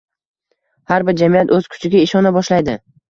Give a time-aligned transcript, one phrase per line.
[0.93, 2.77] Har bir jamiyat o‘z kuchiga ishona boshlaydi